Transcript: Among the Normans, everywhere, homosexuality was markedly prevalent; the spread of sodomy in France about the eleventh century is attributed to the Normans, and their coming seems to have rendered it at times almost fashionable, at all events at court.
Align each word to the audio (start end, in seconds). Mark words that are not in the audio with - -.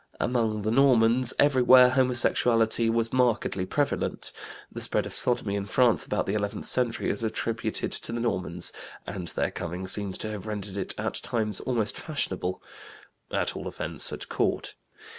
Among 0.19 0.63
the 0.63 0.71
Normans, 0.71 1.31
everywhere, 1.37 1.91
homosexuality 1.91 2.89
was 2.89 3.13
markedly 3.13 3.67
prevalent; 3.67 4.31
the 4.71 4.81
spread 4.81 5.05
of 5.05 5.13
sodomy 5.13 5.55
in 5.55 5.65
France 5.65 6.07
about 6.07 6.25
the 6.25 6.33
eleventh 6.33 6.65
century 6.65 7.11
is 7.11 7.21
attributed 7.23 7.91
to 7.91 8.11
the 8.11 8.19
Normans, 8.19 8.73
and 9.05 9.27
their 9.27 9.51
coming 9.51 9.85
seems 9.85 10.17
to 10.17 10.31
have 10.31 10.47
rendered 10.47 10.75
it 10.77 10.95
at 10.97 11.13
times 11.21 11.59
almost 11.59 11.95
fashionable, 11.95 12.63
at 13.29 13.55
all 13.55 13.67
events 13.67 14.11
at 14.11 14.27
court. 14.27 14.73